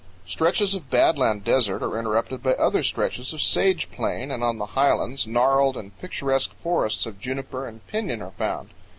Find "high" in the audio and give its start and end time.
4.73-4.91